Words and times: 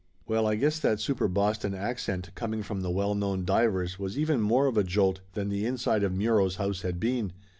Well, 0.25 0.47
I 0.47 0.55
guess 0.55 0.79
that 0.79 0.99
super 0.99 1.27
Boston 1.27 1.75
accent, 1.75 2.31
coming 2.33 2.63
from 2.63 2.81
the 2.81 2.89
well 2.89 3.13
known 3.13 3.45
divers, 3.45 3.99
was 3.99 4.17
even 4.17 4.41
more 4.41 4.65
of 4.65 4.75
a 4.75 4.83
jolt 4.83 5.21
than 5.33 5.49
the 5.49 5.63
inside 5.63 6.01
of 6.01 6.11
Muro's 6.11 6.55
house 6.55 6.81
had 6.81 6.99
been. 6.99 7.33